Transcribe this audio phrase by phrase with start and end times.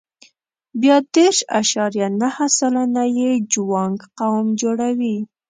[0.81, 5.17] بیا دېرش اعشاریه نهه سلنه یې جوانګ قوم جوړوي.